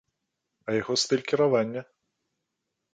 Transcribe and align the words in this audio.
А 0.67 0.75
яго 0.79 0.93
стыль 1.03 1.23
кіравання? 1.29 1.81